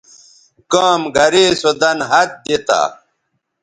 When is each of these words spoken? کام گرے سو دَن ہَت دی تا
کام 0.71 1.01
گرے 1.15 1.45
سو 1.61 1.71
دَن 1.81 1.97
ہَت 2.09 2.29
دی 2.45 2.55
تا 2.67 2.81